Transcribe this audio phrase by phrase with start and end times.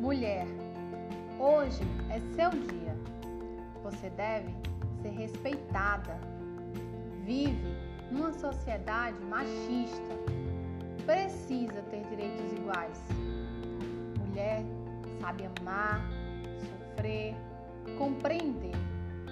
[0.00, 0.46] Mulher,
[1.38, 2.96] hoje é seu dia.
[3.82, 4.50] Você deve
[5.02, 6.18] ser respeitada.
[7.26, 7.76] Vive
[8.10, 10.14] numa sociedade machista.
[11.04, 12.98] Precisa ter direitos iguais.
[14.20, 14.64] Mulher
[15.20, 16.00] sabe amar,
[16.58, 17.36] sofrer,
[17.98, 18.72] compreender,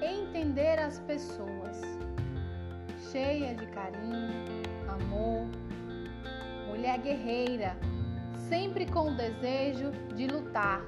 [0.00, 1.80] entender as pessoas.
[3.10, 4.46] Cheia de carinho,
[4.86, 5.44] amor.
[6.68, 7.76] Mulher guerreira
[8.52, 10.84] sempre com o desejo de lutar,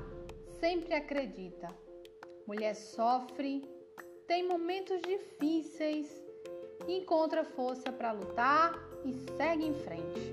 [0.60, 1.68] sempre acredita.
[2.46, 3.66] Mulher sofre,
[4.28, 6.06] tem momentos difíceis,
[6.87, 10.30] encontra força para lutar e segue em frente.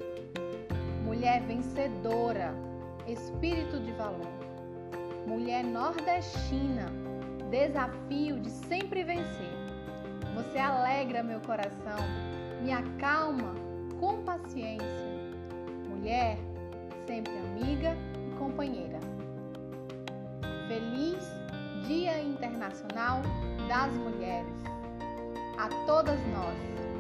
[1.05, 2.53] Mulher vencedora,
[3.07, 4.27] espírito de valor.
[5.25, 6.91] Mulher nordestina,
[7.49, 9.53] desafio de sempre vencer.
[10.35, 11.99] Você alegra meu coração,
[12.61, 13.55] me acalma
[14.01, 15.10] com paciência.
[22.61, 23.23] Internacional
[23.67, 24.45] das Mulheres.
[25.57, 26.91] A todas nós.